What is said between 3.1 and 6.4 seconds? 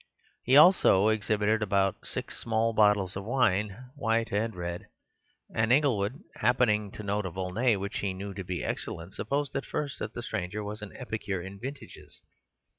of wine, white and red, and Inglewood,